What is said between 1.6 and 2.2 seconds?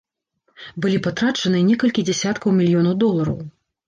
некалькі